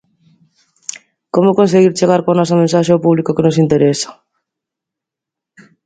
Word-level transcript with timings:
Como 1.33 1.57
conseguir 1.59 1.97
chegar 1.99 2.21
coa 2.23 2.37
nosa 2.39 2.59
mensaxe 2.61 2.91
ao 2.93 3.03
público 3.05 3.35
que 3.35 3.45
nos 3.45 3.59
interesa? 3.63 4.09